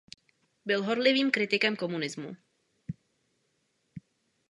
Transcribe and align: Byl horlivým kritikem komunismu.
Byl 0.65 0.83
horlivým 0.83 1.31
kritikem 1.31 1.75
komunismu. 1.75 2.35